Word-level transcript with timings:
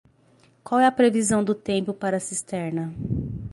Qual 0.63 0.81
é 0.81 0.87
a 0.87 0.91
previsão 0.91 1.43
do 1.43 1.53
tempo 1.53 1.93
para 1.93 2.19
Cisterna? 2.19 2.91